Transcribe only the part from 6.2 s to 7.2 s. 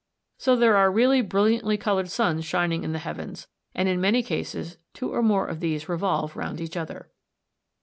round each other.